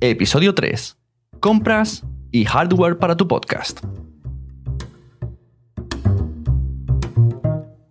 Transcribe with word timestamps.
episodio 0.00 0.54
3. 0.54 0.98
Compras 1.40 2.04
y 2.30 2.44
hardware 2.44 2.98
para 2.98 3.16
tu 3.16 3.26
podcast. 3.26 3.80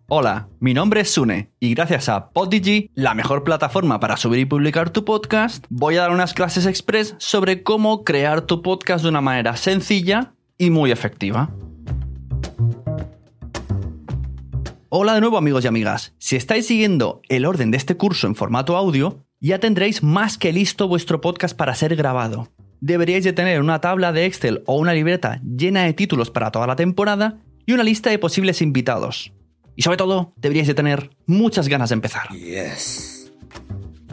Hola, 0.08 0.48
mi 0.60 0.76
nombre 0.76 1.02
es 1.02 1.12
Sune 1.12 1.52
y 1.60 1.74
gracias 1.74 2.08
a 2.10 2.30
Podigy, 2.30 2.92
la 2.94 3.16
mejor 3.16 3.44
plataforma 3.44 4.00
para 4.00 4.18
subir 4.18 4.40
y 4.40 4.46
publicar 4.46 4.92
tu 4.92 5.04
podcast, 5.04 5.66
voy 5.70 5.98
a 5.98 6.02
dar 6.02 6.12
unas 6.12 6.36
clases 6.36 6.68
express 6.68 7.16
sobre 7.18 7.64
cómo 7.64 8.04
crear 8.04 8.42
tu 8.42 8.62
podcast 8.62 9.04
de 9.04 9.10
una 9.10 9.22
manera 9.22 9.58
sencilla 9.58 10.34
y 10.60 10.70
muy 10.70 10.92
efectiva. 10.92 11.50
Hola 14.90 15.16
de 15.16 15.22
nuevo 15.22 15.38
amigos 15.38 15.66
y 15.66 15.68
amigas. 15.68 16.14
Si 16.20 16.36
estáis 16.36 16.68
siguiendo 16.68 17.22
el 17.28 17.46
orden 17.46 17.72
de 17.72 17.78
este 17.78 17.98
curso 17.98 18.28
en 18.28 18.36
formato 18.36 18.78
audio, 18.78 19.26
ya 19.46 19.60
tendréis 19.60 20.02
más 20.02 20.40
que 20.40 20.52
listo 20.52 20.88
vuestro 20.88 21.22
podcast 21.22 21.56
para 21.56 21.76
ser 21.76 21.96
grabado. 21.96 22.50
Deberíais 22.82 23.24
de 23.24 23.32
tener 23.32 23.62
una 23.62 23.80
tabla 23.80 24.12
de 24.12 24.26
Excel 24.26 24.64
o 24.66 24.76
una 24.76 24.92
libreta 24.92 25.40
llena 25.44 25.84
de 25.84 25.94
títulos 25.94 26.32
para 26.32 26.50
toda 26.50 26.66
la 26.66 26.76
temporada 26.76 27.38
y 27.68 27.74
una 27.74 27.84
lista 27.84 28.10
de 28.10 28.18
posibles 28.18 28.64
invitados. 28.64 29.34
Y 29.76 29.84
sobre 29.84 29.98
todo, 29.98 30.34
deberíais 30.38 30.68
de 30.68 30.74
tener 30.74 31.12
muchas 31.28 31.68
ganas 31.68 31.90
de 31.90 31.94
empezar. 31.94 32.30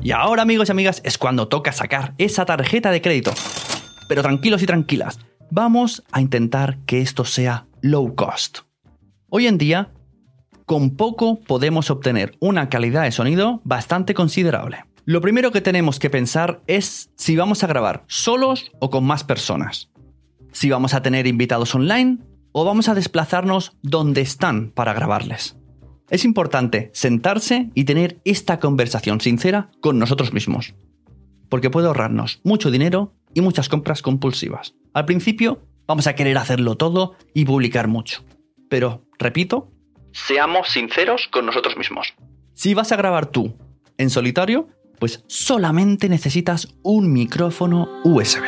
Y 0.03 0.11
ahora, 0.11 0.43
amigos 0.43 0.69
y 0.69 0.73
amigas, 0.73 1.01
es 1.03 1.17
cuando 1.17 1.49
toca 1.49 1.73
sacar 1.73 2.12
esa 2.19 2.45
tarjeta 2.45 2.91
de 2.91 3.01
crédito. 3.01 3.33
Pero 4.09 4.21
tranquilos 4.21 4.62
y 4.62 4.67
tranquilas, 4.67 5.19
vamos 5.51 6.03
a 6.12 6.21
intentar 6.21 6.77
que 6.85 7.01
esto 7.01 7.25
sea 7.25 7.67
low 7.81 8.15
cost. 8.15 8.61
Hoy 9.31 9.47
en 9.47 9.57
día, 9.57 9.93
con 10.67 10.95
poco 10.97 11.41
podemos 11.41 11.91
obtener 11.91 12.37
una 12.39 12.69
calidad 12.69 13.05
de 13.05 13.12
sonido 13.12 13.62
bastante 13.65 14.12
considerable. 14.12 14.92
Lo 15.05 15.20
primero 15.20 15.51
que 15.51 15.61
tenemos 15.61 15.98
que 15.98 16.11
pensar 16.11 16.62
es 16.69 17.11
si 17.16 17.34
vamos 17.34 17.65
a 17.65 17.66
grabar 17.66 18.05
solos 18.06 18.70
o 18.79 18.91
con 18.91 19.05
más 19.05 19.25
personas. 19.25 19.91
Si 20.52 20.70
vamos 20.70 20.95
a 20.95 21.02
tener 21.02 21.27
invitados 21.27 21.75
online 21.75 22.19
o 22.53 22.64
vamos 22.64 22.89
a 22.89 22.94
desplazarnos 22.94 23.77
donde 23.83 24.20
están 24.20 24.70
para 24.70 24.92
grabarles. 24.92 25.56
Es 26.09 26.25
importante 26.25 26.91
sentarse 26.94 27.70
y 27.75 27.83
tener 27.83 28.20
esta 28.25 28.61
conversación 28.61 29.20
sincera 29.20 29.70
con 29.81 29.98
nosotros 29.98 30.33
mismos, 30.33 30.75
porque 31.48 31.70
puede 31.70 31.89
ahorrarnos 31.89 32.41
mucho 32.44 32.70
dinero 32.70 33.12
y 33.34 33.41
muchas 33.41 33.69
compras 33.69 34.03
compulsivas. 34.03 34.77
Al 34.92 35.06
principio 35.06 35.62
vamos 35.89 36.06
a 36.06 36.14
querer 36.14 36.39
hacerlo 36.39 36.77
todo 36.77 37.16
y 37.34 37.44
publicar 37.44 37.89
mucho, 37.89 38.22
pero, 38.69 39.05
repito, 39.19 39.72
seamos 40.12 40.69
sinceros 40.69 41.28
con 41.33 41.47
nosotros 41.47 41.77
mismos. 41.77 42.14
Si 42.55 42.75
vas 42.75 42.92
a 42.92 42.97
grabar 42.97 43.27
tú 43.27 43.56
en 43.98 44.11
solitario, 44.11 44.69
pues 45.03 45.25
solamente 45.27 46.08
necesitas 46.08 46.77
un 46.84 47.12
micrófono 47.12 47.89
USB. 48.05 48.45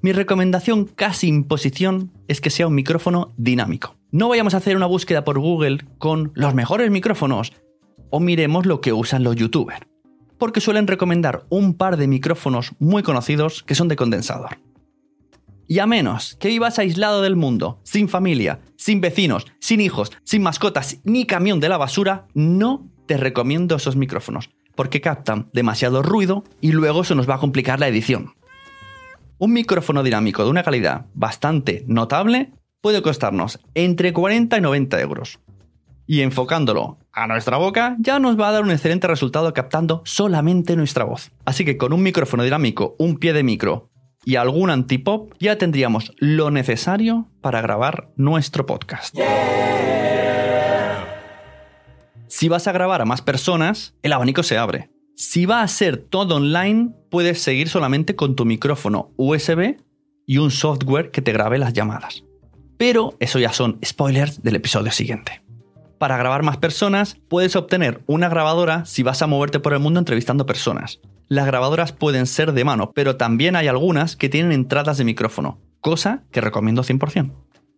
Mi 0.00 0.12
recomendación 0.12 0.84
casi 0.84 1.26
imposición 1.26 2.12
es 2.28 2.40
que 2.40 2.50
sea 2.50 2.68
un 2.68 2.76
micrófono 2.76 3.32
dinámico. 3.36 3.96
No 4.12 4.28
vayamos 4.28 4.54
a 4.54 4.58
hacer 4.58 4.76
una 4.76 4.86
búsqueda 4.86 5.24
por 5.24 5.40
Google 5.40 5.84
con 5.98 6.30
los 6.36 6.54
mejores 6.54 6.88
micrófonos 6.92 7.52
o 8.10 8.20
miremos 8.20 8.66
lo 8.66 8.80
que 8.80 8.92
usan 8.92 9.24
los 9.24 9.34
youtubers, 9.34 9.84
porque 10.38 10.60
suelen 10.60 10.86
recomendar 10.86 11.44
un 11.48 11.74
par 11.74 11.96
de 11.96 12.06
micrófonos 12.06 12.70
muy 12.78 13.02
conocidos 13.02 13.64
que 13.64 13.74
son 13.74 13.88
de 13.88 13.96
condensador. 13.96 14.58
Y 15.72 15.78
a 15.78 15.86
menos 15.86 16.36
que 16.38 16.48
vivas 16.48 16.78
aislado 16.78 17.22
del 17.22 17.34
mundo, 17.34 17.80
sin 17.82 18.06
familia, 18.06 18.60
sin 18.76 19.00
vecinos, 19.00 19.46
sin 19.58 19.80
hijos, 19.80 20.12
sin 20.22 20.42
mascotas, 20.42 20.98
ni 21.02 21.24
camión 21.24 21.60
de 21.60 21.70
la 21.70 21.78
basura, 21.78 22.26
no 22.34 22.90
te 23.06 23.16
recomiendo 23.16 23.76
esos 23.76 23.96
micrófonos, 23.96 24.50
porque 24.74 25.00
captan 25.00 25.48
demasiado 25.54 26.02
ruido 26.02 26.44
y 26.60 26.72
luego 26.72 27.04
se 27.04 27.14
nos 27.14 27.26
va 27.26 27.36
a 27.36 27.38
complicar 27.38 27.80
la 27.80 27.88
edición. 27.88 28.34
Un 29.38 29.54
micrófono 29.54 30.02
dinámico 30.02 30.44
de 30.44 30.50
una 30.50 30.62
calidad 30.62 31.06
bastante 31.14 31.86
notable 31.88 32.52
puede 32.82 33.00
costarnos 33.00 33.58
entre 33.72 34.12
40 34.12 34.58
y 34.58 34.60
90 34.60 35.00
euros. 35.00 35.40
Y 36.06 36.20
enfocándolo 36.20 36.98
a 37.12 37.26
nuestra 37.26 37.56
boca 37.56 37.96
ya 37.98 38.18
nos 38.18 38.38
va 38.38 38.50
a 38.50 38.52
dar 38.52 38.62
un 38.62 38.72
excelente 38.72 39.06
resultado 39.06 39.54
captando 39.54 40.02
solamente 40.04 40.76
nuestra 40.76 41.04
voz. 41.04 41.32
Así 41.46 41.64
que 41.64 41.78
con 41.78 41.94
un 41.94 42.02
micrófono 42.02 42.42
dinámico, 42.42 42.94
un 42.98 43.16
pie 43.16 43.32
de 43.32 43.42
micro 43.42 43.91
y 44.24 44.36
algún 44.36 44.70
antipop 44.70 45.32
ya 45.38 45.58
tendríamos 45.58 46.12
lo 46.18 46.50
necesario 46.50 47.28
para 47.40 47.60
grabar 47.60 48.10
nuestro 48.16 48.66
podcast. 48.66 49.16
Si 52.28 52.48
vas 52.48 52.66
a 52.66 52.72
grabar 52.72 53.02
a 53.02 53.04
más 53.04 53.20
personas, 53.20 53.94
el 54.02 54.12
abanico 54.12 54.42
se 54.42 54.56
abre. 54.56 54.90
Si 55.16 55.44
va 55.44 55.62
a 55.62 55.68
ser 55.68 55.98
todo 55.98 56.36
online, 56.36 56.90
puedes 57.10 57.40
seguir 57.42 57.68
solamente 57.68 58.16
con 58.16 58.34
tu 58.34 58.44
micrófono 58.44 59.12
USB 59.16 59.76
y 60.26 60.38
un 60.38 60.50
software 60.50 61.10
que 61.10 61.20
te 61.20 61.32
grabe 61.32 61.58
las 61.58 61.74
llamadas. 61.74 62.24
Pero 62.78 63.16
eso 63.20 63.38
ya 63.38 63.52
son 63.52 63.78
spoilers 63.84 64.42
del 64.42 64.56
episodio 64.56 64.90
siguiente. 64.90 65.42
Para 66.02 66.16
grabar 66.16 66.42
más 66.42 66.56
personas, 66.56 67.16
puedes 67.28 67.54
obtener 67.54 68.02
una 68.08 68.28
grabadora 68.28 68.84
si 68.86 69.04
vas 69.04 69.22
a 69.22 69.28
moverte 69.28 69.60
por 69.60 69.72
el 69.72 69.78
mundo 69.78 70.00
entrevistando 70.00 70.46
personas. 70.46 70.98
Las 71.28 71.46
grabadoras 71.46 71.92
pueden 71.92 72.26
ser 72.26 72.54
de 72.54 72.64
mano, 72.64 72.90
pero 72.92 73.14
también 73.14 73.54
hay 73.54 73.68
algunas 73.68 74.16
que 74.16 74.28
tienen 74.28 74.50
entradas 74.50 74.98
de 74.98 75.04
micrófono, 75.04 75.60
cosa 75.80 76.24
que 76.32 76.40
recomiendo 76.40 76.82
100%. 76.82 77.30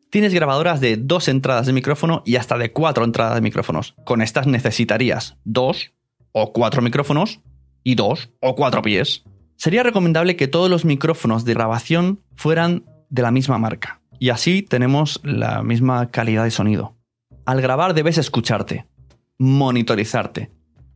Tienes 0.09 0.33
grabadoras 0.33 0.81
de 0.81 0.97
dos 0.97 1.29
entradas 1.29 1.67
de 1.67 1.75
micrófono 1.75 2.23
y 2.25 2.37
hasta 2.37 2.57
de 2.57 2.73
cuatro 2.73 3.05
entradas 3.05 3.35
de 3.35 3.43
micrófonos. 3.43 3.95
Con 4.07 4.23
estas 4.23 4.47
necesitarías 4.47 5.37
dos 5.45 5.93
o 6.33 6.55
cuatro 6.55 6.81
micrófonos 6.81 7.43
y 7.83 7.95
dos 7.95 8.31
o 8.41 8.55
cuatro 8.55 8.81
pies. 8.81 9.25
Sería 9.56 9.83
recomendable 9.83 10.37
que 10.37 10.49
todos 10.49 10.71
los 10.71 10.87
micrófonos 10.87 11.45
de 11.45 11.53
grabación 11.53 12.23
fueran 12.37 12.87
de 13.11 13.21
la 13.21 13.31
misma 13.31 13.59
marca. 13.59 14.01
Y 14.19 14.31
así 14.31 14.62
tenemos 14.62 15.21
la 15.25 15.62
misma 15.62 16.11
calidad 16.11 16.45
de 16.45 16.51
sonido. 16.51 16.97
Al 17.47 17.60
grabar 17.60 17.93
debes 17.93 18.16
escucharte, 18.16 18.87
monitorizarte, 19.38 20.50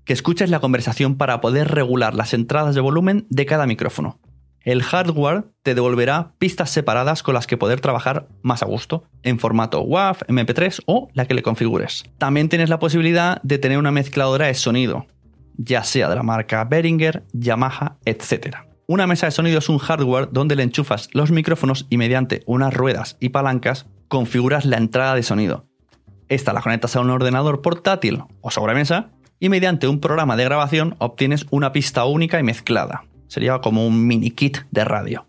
que 0.06 0.14
escuches 0.14 0.48
la 0.48 0.60
conversación 0.60 1.16
para 1.18 1.42
poder 1.42 1.68
regular 1.68 2.14
las 2.14 2.32
entradas 2.32 2.74
de 2.74 2.80
volumen 2.80 3.26
de 3.28 3.44
cada 3.44 3.66
micrófono. 3.66 4.18
El 4.62 4.82
hardware 4.82 5.44
te 5.62 5.74
devolverá 5.74 6.32
pistas 6.38 6.70
separadas 6.70 7.22
con 7.22 7.34
las 7.34 7.46
que 7.46 7.58
poder 7.58 7.80
trabajar 7.80 8.28
más 8.42 8.62
a 8.62 8.66
gusto, 8.66 9.04
en 9.22 9.38
formato 9.38 9.82
WAV, 9.82 10.26
MP3 10.26 10.82
o 10.86 11.08
la 11.12 11.26
que 11.26 11.34
le 11.34 11.42
configures. 11.42 12.04
También 12.16 12.48
tienes 12.48 12.70
la 12.70 12.78
posibilidad 12.78 13.42
de 13.42 13.58
tener 13.58 13.76
una 13.76 13.92
mezcladora 13.92 14.46
de 14.46 14.54
sonido, 14.54 15.06
ya 15.58 15.84
sea 15.84 16.08
de 16.08 16.16
la 16.16 16.22
marca 16.22 16.64
Behringer, 16.64 17.24
Yamaha, 17.34 17.98
etc. 18.06 18.56
Una 18.86 19.06
mesa 19.06 19.26
de 19.26 19.32
sonido 19.32 19.58
es 19.58 19.68
un 19.68 19.78
hardware 19.78 20.30
donde 20.32 20.56
le 20.56 20.62
enchufas 20.62 21.10
los 21.12 21.30
micrófonos 21.30 21.86
y 21.90 21.98
mediante 21.98 22.42
unas 22.46 22.72
ruedas 22.72 23.18
y 23.20 23.28
palancas 23.28 23.86
configuras 24.08 24.64
la 24.64 24.78
entrada 24.78 25.14
de 25.14 25.22
sonido. 25.22 25.67
Esta 26.28 26.52
la 26.52 26.60
conectas 26.60 26.94
a 26.96 27.00
un 27.00 27.10
ordenador 27.10 27.62
portátil 27.62 28.22
o 28.40 28.50
sobremesa 28.50 29.10
y 29.40 29.48
mediante 29.48 29.88
un 29.88 30.00
programa 30.00 30.36
de 30.36 30.44
grabación 30.44 30.96
obtienes 30.98 31.46
una 31.50 31.72
pista 31.72 32.04
única 32.04 32.38
y 32.38 32.42
mezclada. 32.42 33.04
Sería 33.28 33.60
como 33.60 33.86
un 33.86 34.06
mini 34.06 34.30
kit 34.30 34.58
de 34.70 34.84
radio. 34.84 35.26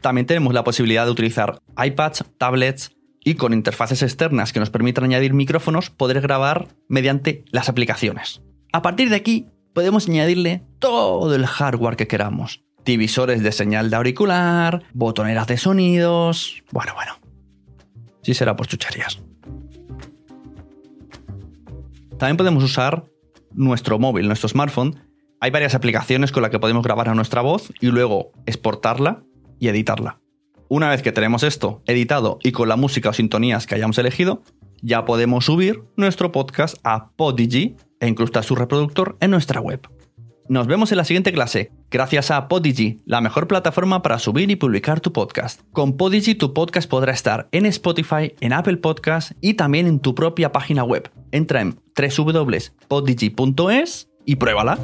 También 0.00 0.26
tenemos 0.26 0.54
la 0.54 0.64
posibilidad 0.64 1.04
de 1.04 1.10
utilizar 1.10 1.60
iPads, 1.76 2.24
tablets 2.38 2.92
y 3.24 3.34
con 3.34 3.52
interfaces 3.52 4.02
externas 4.02 4.52
que 4.52 4.60
nos 4.60 4.70
permitan 4.70 5.04
añadir 5.04 5.34
micrófonos 5.34 5.90
poder 5.90 6.20
grabar 6.20 6.68
mediante 6.88 7.44
las 7.50 7.68
aplicaciones. 7.68 8.42
A 8.72 8.82
partir 8.82 9.10
de 9.10 9.16
aquí 9.16 9.46
podemos 9.74 10.08
añadirle 10.08 10.62
todo 10.78 11.34
el 11.34 11.46
hardware 11.46 11.96
que 11.96 12.06
queramos. 12.06 12.62
Divisores 12.84 13.42
de 13.42 13.52
señal 13.52 13.90
de 13.90 13.96
auricular, 13.96 14.82
botoneras 14.94 15.46
de 15.46 15.58
sonidos. 15.58 16.62
Bueno, 16.70 16.94
bueno. 16.94 17.18
Sí 18.22 18.34
será 18.34 18.56
por 18.56 18.66
chucherías. 18.66 19.20
También 22.18 22.36
podemos 22.36 22.64
usar 22.64 23.04
nuestro 23.52 23.98
móvil, 23.98 24.26
nuestro 24.26 24.48
smartphone. 24.48 24.96
Hay 25.40 25.52
varias 25.52 25.76
aplicaciones 25.76 26.32
con 26.32 26.42
las 26.42 26.50
que 26.50 26.58
podemos 26.58 26.82
grabar 26.82 27.08
a 27.08 27.14
nuestra 27.14 27.42
voz 27.42 27.72
y 27.80 27.86
luego 27.86 28.32
exportarla 28.44 29.22
y 29.60 29.68
editarla. 29.68 30.20
Una 30.68 30.90
vez 30.90 31.00
que 31.00 31.12
tenemos 31.12 31.44
esto 31.44 31.80
editado 31.86 32.38
y 32.42 32.50
con 32.50 32.68
la 32.68 32.76
música 32.76 33.10
o 33.10 33.12
sintonías 33.12 33.66
que 33.66 33.76
hayamos 33.76 33.98
elegido, 33.98 34.42
ya 34.82 35.04
podemos 35.04 35.44
subir 35.44 35.84
nuestro 35.96 36.32
podcast 36.32 36.76
a 36.82 37.10
Podigy 37.12 37.76
e 38.00 38.08
incrustar 38.08 38.42
su 38.42 38.56
reproductor 38.56 39.16
en 39.20 39.30
nuestra 39.30 39.60
web. 39.60 39.88
Nos 40.48 40.66
vemos 40.66 40.90
en 40.90 40.98
la 40.98 41.04
siguiente 41.04 41.32
clase, 41.32 41.70
gracias 41.90 42.30
a 42.30 42.48
Podigy, 42.48 43.00
la 43.04 43.20
mejor 43.20 43.46
plataforma 43.48 44.02
para 44.02 44.18
subir 44.18 44.50
y 44.50 44.56
publicar 44.56 45.00
tu 45.00 45.12
podcast. 45.12 45.60
Con 45.72 45.96
Podigy 45.96 46.34
tu 46.34 46.52
podcast 46.54 46.88
podrá 46.88 47.12
estar 47.12 47.48
en 47.52 47.66
Spotify, 47.66 48.34
en 48.40 48.52
Apple 48.52 48.78
Podcast 48.78 49.32
y 49.40 49.54
también 49.54 49.86
en 49.86 50.00
tu 50.00 50.14
propia 50.14 50.52
página 50.52 50.84
web. 50.84 51.10
Entra 51.32 51.60
en 51.60 51.78
www.podigy.es 51.96 52.78
y 54.24 54.36
pruébala. 54.36 54.78